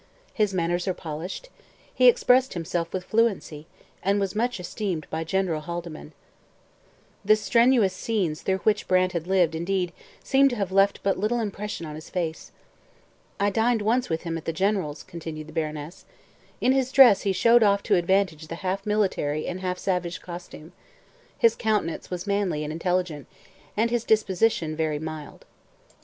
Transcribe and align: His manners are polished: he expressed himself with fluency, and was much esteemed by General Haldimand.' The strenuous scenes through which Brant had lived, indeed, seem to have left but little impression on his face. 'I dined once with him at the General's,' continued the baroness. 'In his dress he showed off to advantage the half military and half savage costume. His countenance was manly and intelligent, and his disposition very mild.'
His 0.33 0.51
manners 0.51 0.87
are 0.87 0.95
polished: 0.95 1.49
he 1.93 2.07
expressed 2.07 2.55
himself 2.55 2.91
with 2.91 3.03
fluency, 3.03 3.67
and 4.01 4.19
was 4.19 4.33
much 4.33 4.59
esteemed 4.59 5.05
by 5.11 5.23
General 5.23 5.61
Haldimand.' 5.61 6.13
The 7.23 7.35
strenuous 7.35 7.93
scenes 7.93 8.41
through 8.41 8.57
which 8.65 8.87
Brant 8.87 9.11
had 9.11 9.27
lived, 9.27 9.53
indeed, 9.53 9.93
seem 10.23 10.49
to 10.49 10.55
have 10.55 10.71
left 10.71 11.03
but 11.03 11.19
little 11.19 11.39
impression 11.39 11.85
on 11.85 11.93
his 11.93 12.09
face. 12.09 12.51
'I 13.39 13.51
dined 13.51 13.83
once 13.83 14.09
with 14.09 14.23
him 14.23 14.39
at 14.39 14.45
the 14.45 14.53
General's,' 14.53 15.03
continued 15.03 15.45
the 15.45 15.53
baroness. 15.53 16.05
'In 16.59 16.71
his 16.71 16.91
dress 16.91 17.21
he 17.21 17.31
showed 17.31 17.61
off 17.61 17.83
to 17.83 17.93
advantage 17.93 18.47
the 18.47 18.55
half 18.65 18.83
military 18.87 19.45
and 19.45 19.59
half 19.59 19.77
savage 19.77 20.19
costume. 20.19 20.71
His 21.37 21.53
countenance 21.55 22.09
was 22.09 22.25
manly 22.25 22.63
and 22.63 22.73
intelligent, 22.73 23.27
and 23.77 23.91
his 23.91 24.03
disposition 24.03 24.75
very 24.75 24.97
mild.' 24.97 25.45